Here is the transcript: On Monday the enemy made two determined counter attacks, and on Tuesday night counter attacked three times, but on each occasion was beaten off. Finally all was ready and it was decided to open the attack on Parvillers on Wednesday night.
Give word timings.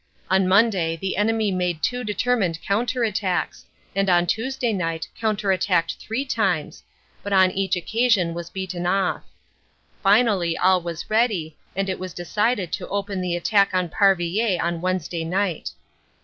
On 0.31 0.47
Monday 0.47 0.95
the 0.95 1.15
enemy 1.15 1.51
made 1.51 1.83
two 1.83 2.03
determined 2.03 2.59
counter 2.63 3.03
attacks, 3.03 3.67
and 3.95 4.09
on 4.09 4.25
Tuesday 4.25 4.73
night 4.73 5.07
counter 5.15 5.51
attacked 5.51 5.97
three 5.99 6.25
times, 6.25 6.81
but 7.21 7.31
on 7.31 7.51
each 7.51 7.75
occasion 7.75 8.33
was 8.33 8.49
beaten 8.49 8.87
off. 8.87 9.21
Finally 10.01 10.57
all 10.57 10.81
was 10.81 11.07
ready 11.11 11.55
and 11.75 11.87
it 11.87 11.99
was 11.99 12.15
decided 12.15 12.71
to 12.71 12.87
open 12.89 13.21
the 13.21 13.35
attack 13.35 13.75
on 13.75 13.89
Parvillers 13.89 14.59
on 14.59 14.81
Wednesday 14.81 15.23
night. 15.23 15.69